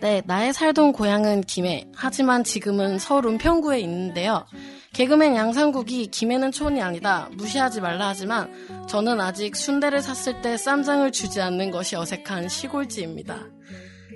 네, 0.00 0.22
나의 0.26 0.52
살던 0.52 0.92
고향은 0.92 1.42
김해. 1.42 1.86
하지만 1.94 2.44
지금은 2.44 2.98
서울 2.98 3.26
은평구에 3.26 3.80
있는데요. 3.80 4.46
개그맨 4.92 5.36
양상국이 5.36 6.06
김해는 6.08 6.52
촌이 6.52 6.80
아니다. 6.80 7.28
무시하지 7.32 7.80
말라 7.80 8.08
하지만 8.08 8.50
저는 8.88 9.20
아직 9.20 9.56
순대를 9.56 10.00
샀을 10.00 10.40
때 10.40 10.56
쌈장을 10.56 11.10
주지 11.12 11.40
않는 11.40 11.70
것이 11.70 11.96
어색한 11.96 12.48
시골지입니다. 12.48 13.40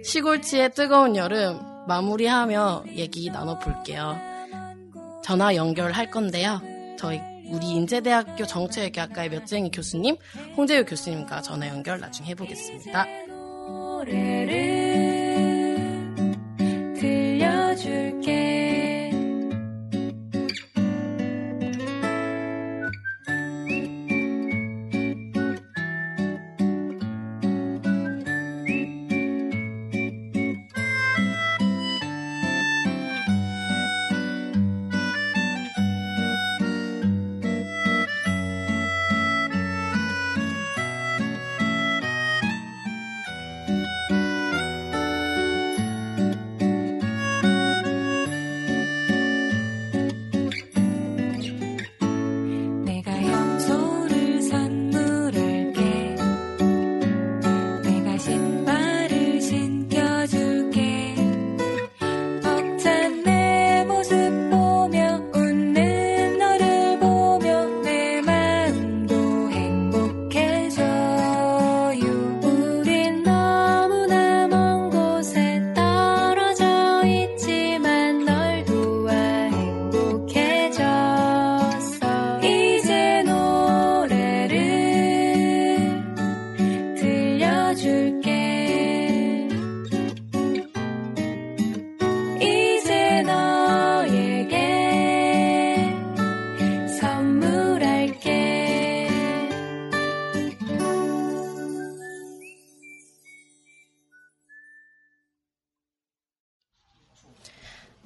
시골지의 0.04 0.72
뜨거운 0.72 1.16
여름 1.16 1.60
마무리하며 1.86 2.84
얘기 2.96 3.30
나눠볼게요. 3.30 4.18
전화 5.22 5.54
연결할 5.54 6.10
건데요. 6.10 6.60
저희 6.98 7.20
우리 7.50 7.66
인제대학교 7.70 8.46
정치외교학과의 8.46 9.28
몇쟁이 9.28 9.70
교수님, 9.70 10.16
홍재유 10.56 10.84
교수님과 10.84 11.42
전화 11.42 11.68
연결 11.68 11.98
나중에 12.00 12.28
해보겠습니다. 12.30 13.06
들려줄 17.80 18.09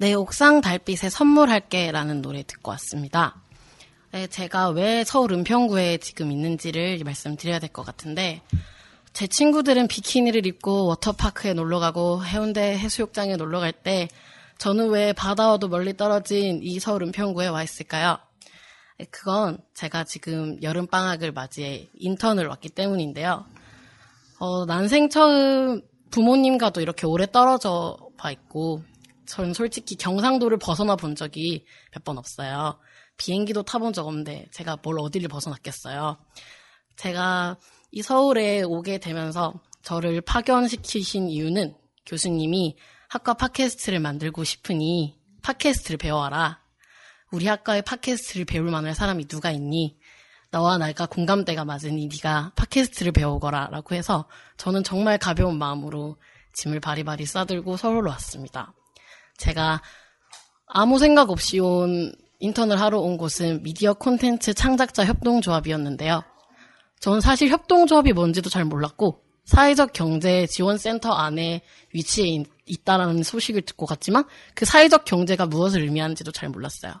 네, 0.05 0.13
옥상 0.13 0.61
달빛에 0.61 1.09
선물할게라는 1.09 2.21
노래 2.21 2.43
듣고 2.43 2.69
왔습니다. 2.69 3.41
네, 4.11 4.27
제가 4.27 4.69
왜 4.69 5.03
서울 5.03 5.33
은평구에 5.33 5.97
지금 5.97 6.31
있는지를 6.31 6.99
말씀드려야 7.03 7.57
될 7.57 7.69
것 7.69 7.83
같은데, 7.83 8.43
제 9.13 9.25
친구들은 9.25 9.87
비키니를 9.87 10.45
입고 10.45 10.85
워터파크에 10.85 11.53
놀러 11.55 11.79
가고 11.79 12.23
해운대 12.23 12.77
해수욕장에 12.77 13.35
놀러 13.35 13.59
갈 13.59 13.71
때, 13.71 14.07
저는 14.59 14.89
왜 14.89 15.11
바다와도 15.11 15.69
멀리 15.69 15.97
떨어진 15.97 16.59
이 16.61 16.79
서울 16.79 17.01
은평구에 17.01 17.47
와 17.47 17.63
있을까요? 17.63 18.19
네, 18.99 19.07
그건 19.09 19.57
제가 19.73 20.03
지금 20.03 20.61
여름 20.61 20.85
방학을 20.85 21.31
맞이해 21.31 21.89
인턴을 21.95 22.45
왔기 22.45 22.69
때문인데요. 22.69 23.43
어, 24.37 24.65
난생 24.67 25.09
처음 25.09 25.81
부모님과도 26.11 26.81
이렇게 26.81 27.07
오래 27.07 27.25
떨어져 27.25 27.97
봐 28.17 28.29
있고, 28.29 28.83
저는 29.27 29.53
솔직히 29.53 29.95
경상도를 29.95 30.57
벗어나 30.57 30.95
본 30.95 31.15
적이 31.15 31.65
몇 31.93 32.03
번 32.03 32.17
없어요. 32.17 32.79
비행기도 33.17 33.63
타본 33.63 33.93
적 33.93 34.05
없는데 34.07 34.47
제가 34.51 34.77
뭘 34.83 34.99
어디를 34.99 35.29
벗어났겠어요. 35.29 36.17
제가 36.97 37.57
이 37.91 38.01
서울에 38.01 38.61
오게 38.61 38.99
되면서 38.99 39.53
저를 39.81 40.21
파견시키신 40.21 41.29
이유는 41.29 41.75
교수님이 42.05 42.75
학과 43.07 43.33
팟캐스트를 43.33 43.99
만들고 43.99 44.43
싶으니 44.43 45.19
팟캐스트를 45.43 45.97
배워와라. 45.97 46.61
우리 47.31 47.47
학과에 47.47 47.81
팟캐스트를 47.81 48.45
배울 48.45 48.69
만한 48.69 48.93
사람이 48.93 49.27
누가 49.27 49.51
있니? 49.51 49.97
너와 50.51 50.77
나가 50.77 51.05
공감대가 51.05 51.65
맞으니 51.65 52.07
네가 52.07 52.53
팟캐스트를 52.55 53.11
배우거라 53.11 53.67
라고 53.71 53.95
해서 53.95 54.27
저는 54.57 54.83
정말 54.83 55.17
가벼운 55.17 55.57
마음으로 55.57 56.17
짐을 56.53 56.79
바리바리 56.79 57.25
싸들고 57.25 57.77
서울로 57.77 58.09
왔습니다. 58.11 58.73
제가 59.37 59.81
아무 60.67 60.99
생각 60.99 61.29
없이 61.29 61.59
온 61.59 62.13
인턴을 62.39 62.79
하러 62.79 62.99
온 62.99 63.17
곳은 63.17 63.63
미디어 63.63 63.93
콘텐츠 63.93 64.53
창작자 64.53 65.05
협동조합이었는데요. 65.05 66.23
저는 66.99 67.21
사실 67.21 67.49
협동조합이 67.49 68.13
뭔지도 68.13 68.49
잘 68.49 68.65
몰랐고 68.65 69.21
사회적 69.45 69.93
경제 69.93 70.47
지원센터 70.47 71.11
안에 71.13 71.61
위치해 71.93 72.27
있- 72.29 72.47
있다라는 72.65 73.21
소식을 73.23 73.61
듣고 73.61 73.85
갔지만 73.85 74.23
그 74.55 74.65
사회적 74.65 75.05
경제가 75.05 75.45
무엇을 75.45 75.81
의미하는지도 75.83 76.31
잘 76.31 76.49
몰랐어요. 76.49 76.93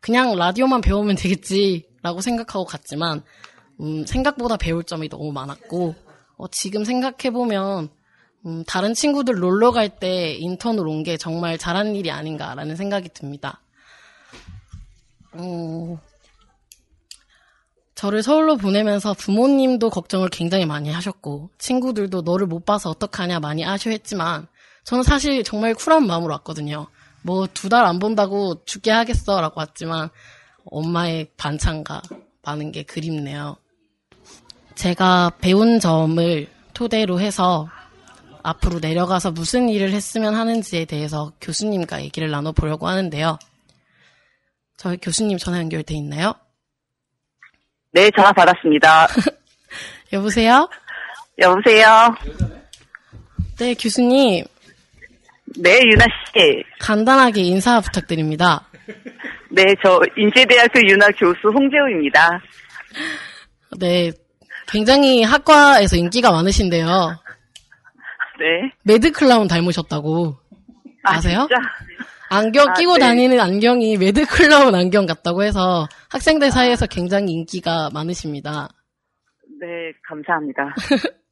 그냥 0.00 0.36
라디오만 0.36 0.80
배우면 0.80 1.16
되겠지라고 1.16 2.20
생각하고 2.20 2.64
갔지만 2.64 3.22
음, 3.80 4.06
생각보다 4.06 4.56
배울 4.56 4.84
점이 4.84 5.08
너무 5.08 5.32
많았고 5.32 5.94
어, 6.36 6.48
지금 6.48 6.84
생각해 6.84 7.30
보면 7.32 7.88
음, 8.46 8.64
다른 8.66 8.92
친구들 8.94 9.36
놀러 9.36 9.70
갈 9.70 9.88
때 9.88 10.34
인턴으로 10.34 10.90
온 10.90 11.02
게 11.04 11.16
정말 11.16 11.58
잘한 11.58 11.94
일이 11.94 12.10
아닌가라는 12.10 12.76
생각이 12.76 13.10
듭니다. 13.14 13.60
어, 15.32 15.98
저를 17.94 18.22
서울로 18.22 18.56
보내면서 18.56 19.14
부모님도 19.14 19.90
걱정을 19.90 20.28
굉장히 20.28 20.66
많이 20.66 20.90
하셨고, 20.90 21.50
친구들도 21.58 22.22
너를 22.22 22.46
못 22.46 22.64
봐서 22.64 22.90
어떡하냐 22.90 23.38
많이 23.40 23.64
아쉬워했지만, 23.64 24.48
저는 24.84 25.04
사실 25.04 25.44
정말 25.44 25.74
쿨한 25.74 26.06
마음으로 26.06 26.32
왔거든요. 26.34 26.88
뭐 27.22 27.46
두 27.46 27.68
달 27.68 27.84
안 27.86 28.00
본다고 28.00 28.64
죽게 28.64 28.90
하겠어 28.90 29.40
라고 29.40 29.60
왔지만, 29.60 30.08
엄마의 30.64 31.28
반찬과 31.36 32.02
많은 32.42 32.72
게 32.72 32.82
그립네요. 32.82 33.56
제가 34.74 35.32
배운 35.40 35.78
점을 35.78 36.48
토대로 36.74 37.20
해서 37.20 37.68
앞으로 38.42 38.78
내려가서 38.80 39.30
무슨 39.32 39.68
일을 39.68 39.90
했으면 39.90 40.34
하는지에 40.34 40.84
대해서 40.84 41.32
교수님과 41.40 42.02
얘기를 42.02 42.30
나눠보려고 42.30 42.88
하는데요. 42.88 43.38
저희 44.76 44.96
교수님 44.96 45.38
전화 45.38 45.58
연결돼 45.58 45.94
있나요? 45.94 46.34
네, 47.92 48.10
전화 48.16 48.32
받았습니다. 48.32 49.06
여보세요? 50.12 50.68
여보세요? 51.38 52.14
네, 53.58 53.74
교수님. 53.74 54.44
네, 55.58 55.80
유나 55.84 56.04
씨. 56.04 56.64
간단하게 56.80 57.42
인사 57.42 57.80
부탁드립니다. 57.80 58.66
네, 59.50 59.62
저 59.84 60.00
인제대학교 60.16 60.80
윤화 60.88 61.08
교수 61.18 61.48
홍재우입니다. 61.48 62.40
네, 63.78 64.10
굉장히 64.68 65.22
학과에서 65.22 65.96
인기가 65.96 66.32
많으신데요. 66.32 67.18
네. 68.38 68.72
매드 68.82 69.12
클라운 69.12 69.48
닮으셨다고. 69.48 70.36
아, 71.04 71.14
아세요? 71.14 71.48
진짜? 71.48 71.56
안경 72.30 72.70
아, 72.70 72.72
끼고 72.72 72.94
네. 72.94 73.00
다니는 73.00 73.40
안경이 73.40 73.98
매드 73.98 74.26
클라운 74.26 74.74
안경 74.74 75.04
같다고 75.04 75.42
해서 75.42 75.86
학생들 76.08 76.50
사이에서 76.50 76.86
굉장히 76.86 77.32
인기가 77.32 77.90
많으십니다. 77.92 78.70
네, 79.60 79.92
감사합니다. 80.08 80.74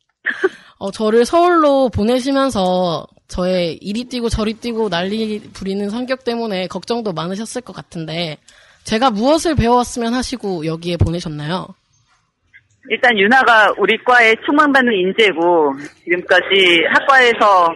어, 0.78 0.90
저를 0.90 1.24
서울로 1.24 1.88
보내시면서 1.88 3.06
저의 3.28 3.76
이리 3.80 4.04
뛰고 4.04 4.28
저리 4.28 4.54
뛰고 4.54 4.88
난리 4.88 5.40
부리는 5.40 5.88
성격 5.88 6.24
때문에 6.24 6.66
걱정도 6.66 7.12
많으셨을 7.12 7.62
것 7.62 7.74
같은데 7.74 8.36
제가 8.84 9.10
무엇을 9.10 9.54
배워왔으면 9.54 10.14
하시고 10.14 10.66
여기에 10.66 10.96
보내셨나요? 10.96 11.68
일단 12.88 13.16
윤화가 13.18 13.74
우리 13.78 14.02
과의 14.04 14.36
촉망받는 14.44 14.92
인재고 14.92 15.74
지금까지 16.04 16.84
학과에서 16.88 17.74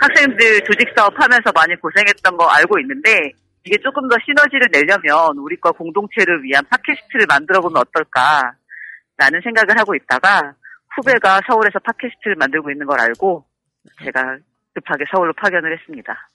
학생들 0.00 0.60
조직 0.64 0.88
사업 0.96 1.12
하면서 1.20 1.52
많이 1.54 1.74
고생했던 1.76 2.36
거 2.36 2.46
알고 2.46 2.78
있는데 2.80 3.32
이게 3.64 3.76
조금 3.82 4.08
더 4.08 4.16
시너지를 4.24 4.68
내려면 4.72 5.36
우리과 5.36 5.72
공동체를 5.72 6.42
위한 6.42 6.64
팟캐스트를 6.70 7.26
만들어 7.28 7.60
보면 7.60 7.78
어떨까 7.78 8.54
라는 9.18 9.40
생각을 9.42 9.78
하고 9.78 9.94
있다가 9.94 10.54
후배가 10.96 11.40
서울에서 11.46 11.78
팟캐스트를 11.80 12.36
만들고 12.36 12.70
있는 12.70 12.86
걸 12.86 13.00
알고 13.00 13.44
제가 14.04 14.38
급하게 14.74 15.04
서울로 15.12 15.32
파견을 15.34 15.76
했습니다. 15.78 16.30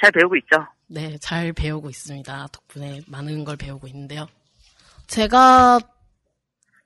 잘 0.00 0.12
배우고 0.12 0.36
있죠? 0.36 0.66
네, 0.88 1.18
잘 1.18 1.52
배우고 1.52 1.90
있습니다. 1.90 2.46
덕분에 2.52 3.00
많은 3.08 3.44
걸 3.44 3.56
배우고 3.56 3.88
있는데요. 3.88 4.26
제가 5.06 5.80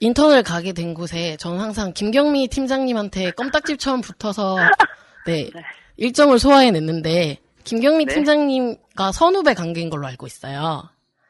인턴을 0.03 0.43
가게 0.43 0.73
된 0.73 0.95
곳에 0.95 1.37
저는 1.37 1.61
항상 1.61 1.93
김경미 1.93 2.49
팀장님한테 2.49 3.31
껌딱지처럼 3.39 4.01
붙어서 4.01 4.57
네, 5.27 5.49
일정을 5.97 6.41
소화해냈는데 6.41 7.39
김경미 7.63 8.07
네. 8.07 8.15
팀장님과 8.15 9.13
선후배 9.13 9.55
관계인 9.55 9.91
걸로 9.91 10.09
알고 10.09 10.27
있어요. 10.27 10.83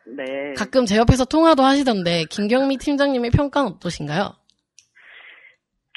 네. 0.07 0.25
가끔 0.57 0.87
제 0.87 0.97
옆에서 0.97 1.27
통화도 1.27 1.63
하시던데 1.63 2.25
김경미 2.31 2.79
팀장님의 2.79 3.31
평가는 3.33 3.73
어떠신가요? 3.73 4.33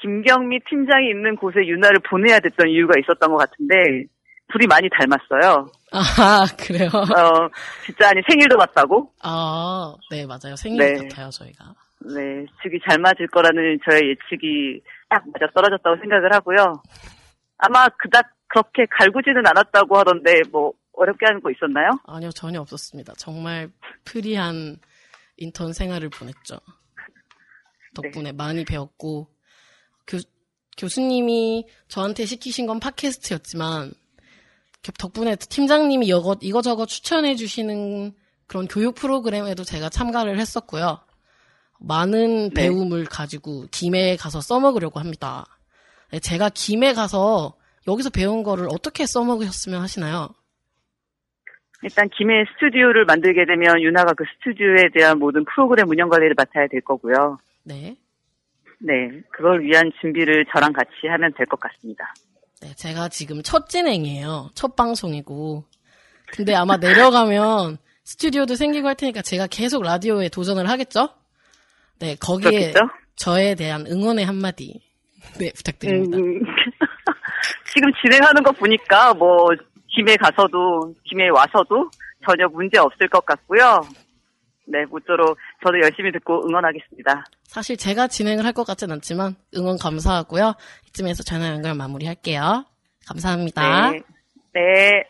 김경미 0.01 0.59
팀장이 0.69 1.07
있는 1.09 1.37
곳에 1.37 1.59
윤아를 1.65 1.99
보내야 2.09 2.41
됐던 2.41 2.67
이유가 2.69 2.93
있었던 2.99 3.31
것 3.31 3.37
같은데 3.37 3.73
둘이 4.51 4.67
많이 4.67 4.89
닮았어요. 4.89 5.71
아 5.93 6.45
그래요? 6.57 6.89
어, 6.93 7.49
진짜 7.85 8.09
아니 8.09 8.21
생일도 8.29 8.57
맞다고? 8.57 9.13
아, 9.23 9.95
네 10.11 10.25
맞아요. 10.25 10.57
생일 10.57 10.79
네. 10.79 11.07
같아요 11.07 11.29
저희가. 11.29 11.73
네, 12.13 12.45
즉이 12.61 12.79
잘 12.87 12.99
맞을 12.99 13.27
거라는 13.27 13.79
저의 13.89 14.09
예측이 14.09 14.81
딱 15.09 15.23
맞아 15.27 15.51
떨어졌다고 15.53 15.97
생각을 16.01 16.33
하고요. 16.33 16.81
아마 17.57 17.87
그닥 17.89 18.31
그렇게 18.47 18.85
갈구지는 18.97 19.45
않았다고 19.47 19.97
하던데 19.97 20.41
뭐 20.51 20.71
어렵게 20.93 21.25
하는 21.27 21.41
거 21.41 21.49
있었나요? 21.51 21.89
아니요, 22.05 22.29
전혀 22.31 22.61
없었습니다. 22.61 23.13
정말 23.17 23.69
프리한 24.05 24.77
인턴 25.37 25.73
생활을 25.73 26.09
보냈죠. 26.09 26.57
덕분에 27.95 28.31
많이 28.33 28.63
배웠고, 28.65 29.27
교, 30.07 30.17
교수님이 30.77 31.65
저한테 31.87 32.25
시키신 32.25 32.65
건 32.67 32.79
팟캐스트였지만, 32.79 33.91
겨- 34.83 34.91
덕분에 34.99 35.35
팀장님이 35.37 36.07
이거, 36.07 36.35
이거저거 36.41 36.85
추천해 36.85 37.35
주시는 37.35 38.13
그런 38.47 38.67
교육 38.67 38.95
프로그램에도 38.95 39.63
제가 39.63 39.89
참가를 39.89 40.37
했었고요. 40.39 40.99
많은 41.79 42.49
네. 42.49 42.63
배움을 42.63 43.05
가지고 43.05 43.65
김해에 43.71 44.15
가서 44.15 44.41
써먹으려고 44.41 44.99
합니다. 44.99 45.45
네, 46.11 46.19
제가 46.19 46.49
김해 46.53 46.93
가서 46.93 47.55
여기서 47.87 48.09
배운 48.09 48.43
거를 48.43 48.67
어떻게 48.71 49.05
써먹으셨으면 49.05 49.81
하시나요? 49.81 50.29
일단 51.83 52.09
김해 52.17 52.45
스튜디오를 52.53 53.05
만들게 53.05 53.45
되면 53.45 53.79
윤아가 53.81 54.13
그 54.13 54.23
스튜디오에 54.39 54.89
대한 54.93 55.19
모든 55.19 55.45
프로그램 55.45 55.87
운영 55.89 56.09
관리를 56.09 56.33
맡아야 56.35 56.67
될 56.67 56.81
거고요. 56.81 57.37
네. 57.63 57.95
네, 58.79 58.93
그걸 59.31 59.61
위한 59.63 59.91
준비를 60.01 60.45
저랑 60.51 60.73
같이 60.73 60.89
하면 61.09 61.31
될 61.37 61.45
것 61.45 61.59
같습니다. 61.59 62.13
네, 62.61 62.73
제가 62.75 63.09
지금 63.09 63.41
첫 63.43 63.69
진행이에요. 63.69 64.49
첫 64.55 64.75
방송이고. 64.75 65.63
근데 66.31 66.55
아마 66.55 66.77
내려가면 66.77 67.77
스튜디오도 68.03 68.55
생기고 68.55 68.87
할 68.87 68.95
테니까 68.95 69.21
제가 69.21 69.47
계속 69.47 69.83
라디오에 69.83 70.29
도전을 70.29 70.67
하겠죠? 70.69 71.09
네, 71.99 72.15
거기에 72.19 72.49
그렇겠죠? 72.71 72.79
저에 73.15 73.55
대한 73.55 73.85
응원의 73.87 74.25
한마디. 74.25 74.81
네, 75.39 75.51
부탁드립니다. 75.55 76.17
음, 76.17 76.41
지금 77.73 77.91
진행하는 78.01 78.43
거 78.43 78.51
보니까 78.51 79.13
뭐 79.13 79.47
김해 79.87 80.15
가서도 80.17 80.93
김해 81.05 81.29
와서도 81.29 81.89
전혀 82.27 82.47
문제 82.49 82.77
없을 82.79 83.07
것 83.09 83.25
같고요. 83.25 83.79
네, 84.67 84.83
모쪼록 84.89 85.37
저도 85.63 85.79
열심히 85.81 86.11
듣고 86.11 86.45
응원하겠습니다. 86.47 87.23
사실 87.43 87.77
제가 87.77 88.07
진행을 88.07 88.45
할 88.45 88.51
것 88.53 88.65
같진 88.65 88.91
않지만 88.91 89.35
응원 89.55 89.77
감사하고요. 89.77 90.53
이쯤에서 90.87 91.23
전화 91.23 91.49
연결 91.49 91.75
마무리할게요. 91.75 92.65
감사합니다. 93.07 93.91
네. 93.91 94.01
네. 94.53 95.03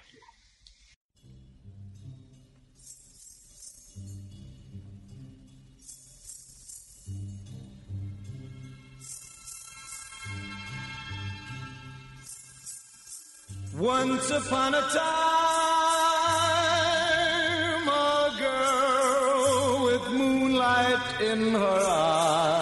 Once 13.77 14.31
upon 14.31 14.74
a 14.74 14.80
time, 14.80 14.95
a 17.89 18.31
girl 18.39 19.83
with 19.83 20.11
moonlight 20.14 21.21
in 21.21 21.52
her 21.52 21.81
eyes 21.85 22.56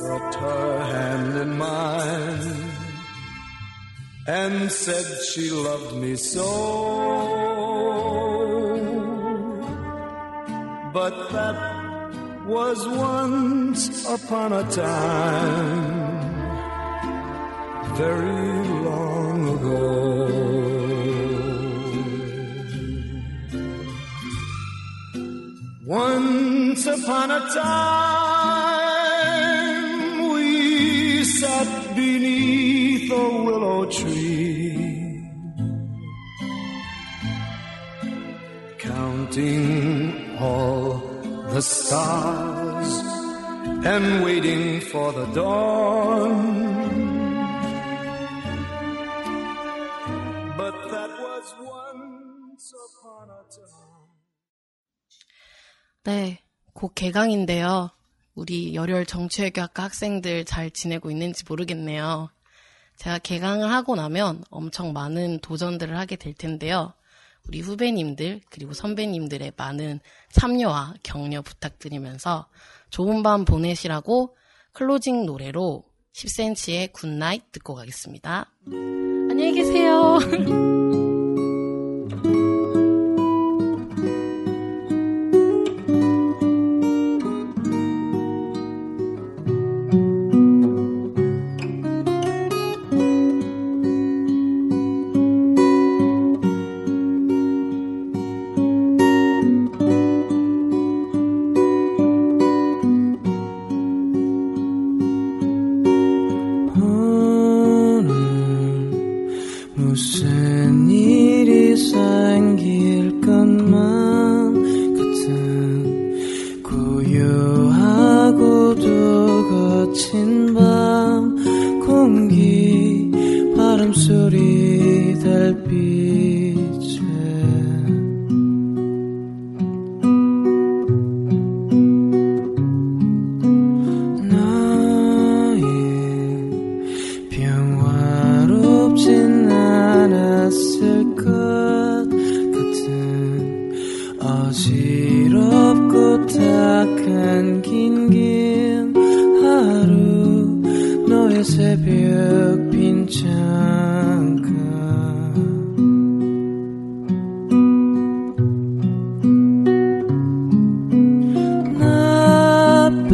put 0.00 0.34
her 0.36 0.84
hand 0.84 1.36
in 1.36 1.58
mine 1.58 2.70
and 4.28 4.70
said 4.70 5.04
she 5.24 5.50
loved 5.50 5.96
me 5.96 6.14
so. 6.14 6.46
But 10.92 11.30
that 11.32 12.46
was 12.46 12.86
once 12.86 14.08
upon 14.08 14.52
a 14.52 14.62
time 14.70 16.03
very 17.96 18.68
long 18.88 19.38
ago. 19.56 19.84
Once 25.86 26.86
upon 26.86 27.30
a 27.30 27.40
time, 27.54 28.34
we 30.32 31.24
sat 31.24 31.94
beneath 31.94 33.12
a 33.12 33.28
willow 33.46 33.84
tree, 33.86 35.30
counting 38.78 40.36
all 40.40 40.98
the 41.52 41.62
stars 41.62 42.92
and 43.86 44.24
waiting 44.24 44.80
for 44.80 45.12
the 45.12 45.26
dawn. 45.26 46.63
네, 56.04 56.42
곧 56.72 56.92
개강인데요. 56.94 57.90
우리 58.34 58.74
열혈 58.74 59.06
정치외교학과 59.06 59.84
학생들 59.84 60.44
잘 60.44 60.70
지내고 60.70 61.10
있는지 61.10 61.44
모르겠네요. 61.48 62.30
제가 62.96 63.18
개강을 63.18 63.70
하고 63.70 63.96
나면 63.96 64.44
엄청 64.50 64.92
많은 64.92 65.40
도전들을 65.40 65.96
하게 65.96 66.16
될 66.16 66.34
텐데요. 66.34 66.92
우리 67.48 67.60
후배님들 67.60 68.40
그리고 68.50 68.72
선배님들의 68.72 69.52
많은 69.56 70.00
참여와 70.32 70.94
격려 71.02 71.42
부탁드리면서 71.42 72.46
좋은 72.90 73.22
밤 73.22 73.44
보내시라고 73.44 74.36
closing 74.72 75.26
노래로 75.26 75.84
10cm의 76.12 76.92
good 76.92 77.19
night 77.19 77.52
듣고 77.52 77.74
가겠습니다. 77.74 78.50
안녕히 78.66 79.52
계세요. 79.52 80.18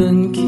나 0.01 0.40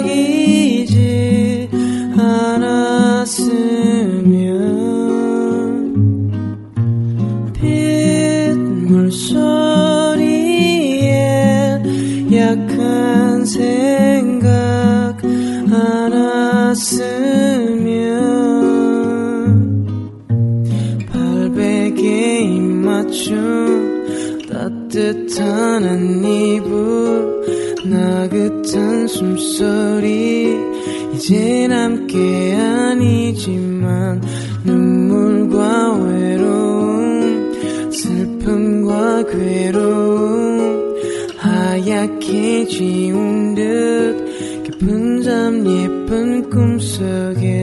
뒤척이지 0.00 1.68
않았으면 2.16 2.80
빗물 7.54 9.10
소리에 9.12 10.10
약한 12.32 13.44
생각 13.44 15.16
않았으면 15.70 16.20
발베개 21.12 22.40
입 22.42 22.60
맞춘 22.60 24.00
따뜻한 24.50 25.84
한 25.84 26.24
이불 26.24 27.69
나긋한 27.84 29.08
숨소리 29.08 30.56
이젠 31.14 31.72
함께 31.72 32.54
아니지만 32.54 34.22
눈물과 34.64 35.96
외로움 35.96 37.52
슬픔과 37.90 39.24
괴로움 39.26 40.96
하얗게 41.38 42.66
지운 42.66 43.54
듯 43.54 44.64
깊은 44.64 45.22
잠 45.22 45.66
예쁜 45.66 46.50
꿈속에 46.50 47.59